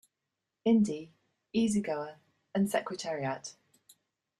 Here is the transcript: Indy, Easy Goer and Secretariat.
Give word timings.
Indy, 0.65 1.13
Easy 1.53 1.79
Goer 1.79 2.15
and 2.55 2.67
Secretariat. 2.67 3.53